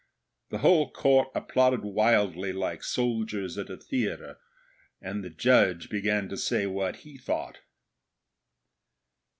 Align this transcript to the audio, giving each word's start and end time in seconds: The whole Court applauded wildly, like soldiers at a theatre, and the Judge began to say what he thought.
The 0.49 0.57
whole 0.57 0.89
Court 0.89 1.29
applauded 1.35 1.83
wildly, 1.83 2.51
like 2.53 2.83
soldiers 2.83 3.55
at 3.59 3.69
a 3.69 3.77
theatre, 3.77 4.39
and 4.99 5.23
the 5.23 5.29
Judge 5.29 5.89
began 5.91 6.27
to 6.29 6.37
say 6.37 6.65
what 6.65 6.95
he 7.05 7.19
thought. 7.19 7.59